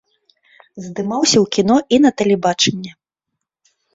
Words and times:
Здымаўся 0.85 1.37
ў 1.43 1.45
кіно 1.57 1.77
і 1.97 2.01
на 2.07 2.13
тэлебачанні. 2.23 2.91